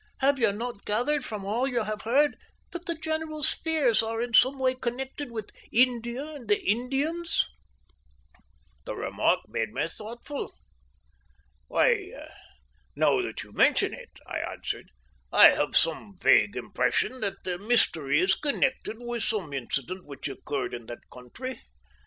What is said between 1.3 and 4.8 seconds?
all you have heard that the general's fears are in some way